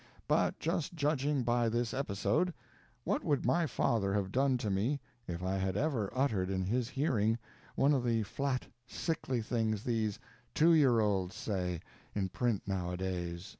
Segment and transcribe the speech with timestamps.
[0.27, 2.55] But just judging by this episode,
[3.03, 6.89] what would my father have done to me if I had ever uttered in his
[6.89, 7.37] hearing
[7.75, 10.17] one of the flat, sickly things these
[10.55, 11.81] "two years olds" say
[12.15, 13.49] in print nowadays?